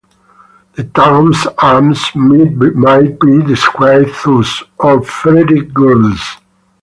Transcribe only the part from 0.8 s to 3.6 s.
town's arms might be